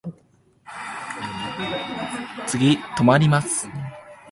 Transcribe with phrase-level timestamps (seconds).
[2.47, 3.69] 次止まります。